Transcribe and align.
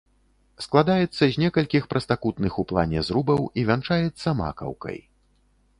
Складаецца 0.65 1.23
з 1.35 1.43
некалькіх 1.43 1.83
прастакутных 1.91 2.53
у 2.65 2.67
плане 2.73 2.99
зрубаў, 3.11 3.41
і 3.59 3.69
вянчаецца 3.73 4.37
макаўкай. 4.43 4.99